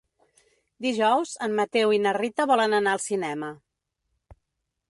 [0.85, 3.55] Dijous en Mateu i na Rita volen anar al cinema.